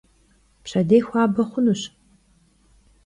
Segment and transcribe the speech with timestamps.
[0.63, 1.81] Pşedêy xuabe xhunuş.